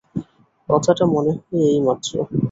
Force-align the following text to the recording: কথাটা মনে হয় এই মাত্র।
কথাটা 0.69 1.03
মনে 1.13 1.31
হয় 1.37 1.65
এই 1.67 1.79
মাত্র। 1.87 2.11